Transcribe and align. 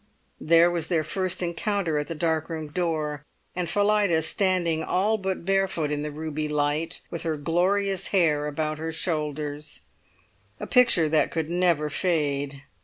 There 0.39 0.71
was 0.71 0.87
their 0.87 1.03
first 1.03 1.43
encounter 1.43 1.99
at 1.99 2.07
the 2.07 2.15
dark 2.15 2.49
room 2.49 2.69
door, 2.69 3.23
and 3.55 3.69
Phillida 3.69 4.23
standing 4.23 4.81
all 4.83 5.19
but 5.19 5.45
barefoot 5.45 5.91
in 5.91 6.01
the 6.01 6.09
ruby 6.09 6.47
light, 6.47 7.01
with 7.11 7.21
her 7.21 7.37
glorious 7.37 8.07
hair 8.07 8.47
about 8.47 8.79
her 8.79 8.91
shoulders, 8.91 9.81
a 10.59 10.65
picture 10.65 11.07
that 11.09 11.29
could 11.29 11.51
never 11.51 11.87
fade. 11.87 12.63